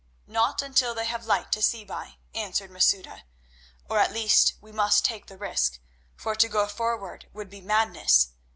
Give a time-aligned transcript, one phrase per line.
[0.25, 3.23] "Not until they have light to see by," answered Masouda,
[3.87, 5.79] "or at least we must take the risk,
[6.15, 8.29] for to go forward would be madness.